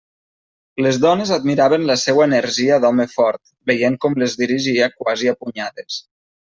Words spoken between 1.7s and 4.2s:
la seua energia d'home fort, veient com